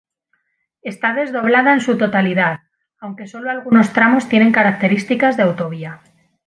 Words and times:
Está 0.81 1.13
desdoblada 1.13 1.73
en 1.73 1.79
su 1.81 1.95
totalidad, 1.95 2.61
aunque 2.99 3.27
solo 3.27 3.51
algunos 3.51 3.93
tramos 3.93 4.27
tienen 4.27 4.51
características 4.51 5.37
de 5.37 5.43
autovía. 5.43 5.99